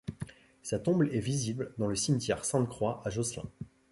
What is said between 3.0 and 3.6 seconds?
à Josselin.